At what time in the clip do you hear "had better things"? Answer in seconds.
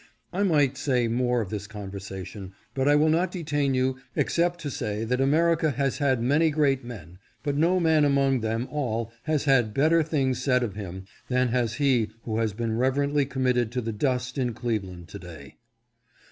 9.43-10.41